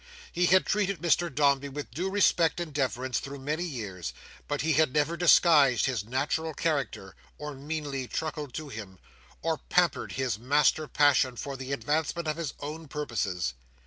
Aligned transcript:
He 0.31 0.47
had 0.47 0.65
treated 0.65 0.97
Mr 0.99 1.31
Dombey 1.31 1.69
with 1.69 1.91
due 1.91 2.09
respect 2.09 2.59
and 2.59 2.73
deference 2.73 3.19
through 3.19 3.37
many 3.37 3.63
years, 3.65 4.13
but 4.47 4.61
he 4.61 4.73
had 4.73 4.91
never 4.91 5.15
disguised 5.15 5.85
his 5.85 6.03
natural 6.03 6.55
character, 6.55 7.15
or 7.37 7.53
meanly 7.53 8.07
truckled 8.07 8.51
to 8.55 8.69
him, 8.69 8.97
or 9.43 9.59
pampered 9.59 10.13
his 10.13 10.39
master 10.39 10.87
passion 10.87 11.35
for 11.35 11.55
the 11.55 11.71
advancement 11.71 12.27
of 12.27 12.37
his 12.37 12.55
own 12.61 12.87
purposes. 12.87 13.53